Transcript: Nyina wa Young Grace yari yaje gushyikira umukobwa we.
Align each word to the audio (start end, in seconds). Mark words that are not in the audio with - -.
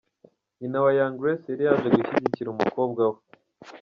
Nyina 0.59 0.77
wa 0.83 0.91
Young 0.97 1.15
Grace 1.19 1.45
yari 1.51 1.63
yaje 1.67 1.87
gushyikira 1.97 2.47
umukobwa 2.51 3.03
we. 3.11 3.19